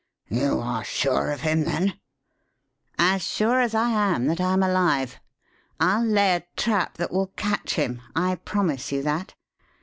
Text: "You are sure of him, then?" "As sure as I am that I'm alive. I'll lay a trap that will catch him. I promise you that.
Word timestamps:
"You 0.29 0.59
are 0.61 0.83
sure 0.83 1.29
of 1.29 1.41
him, 1.41 1.63
then?" 1.63 1.99
"As 2.97 3.21
sure 3.21 3.61
as 3.61 3.75
I 3.75 3.89
am 3.91 4.25
that 4.25 4.41
I'm 4.41 4.63
alive. 4.63 5.19
I'll 5.79 6.03
lay 6.03 6.37
a 6.37 6.47
trap 6.57 6.97
that 6.97 7.11
will 7.13 7.27
catch 7.35 7.75
him. 7.75 8.01
I 8.15 8.33
promise 8.43 8.91
you 8.91 9.03
that. 9.03 9.35